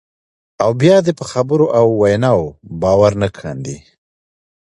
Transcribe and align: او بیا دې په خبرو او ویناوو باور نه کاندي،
او 0.63 0.69
بیا 0.81 0.97
دې 1.05 1.13
په 1.19 1.25
خبرو 1.31 1.65
او 1.77 1.85
ویناوو 2.01 2.55
باور 2.81 3.11
نه 3.21 3.27
کاندي، 3.37 3.77